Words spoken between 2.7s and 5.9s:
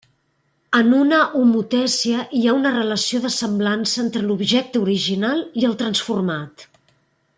relació de semblança entre l'objecte original i el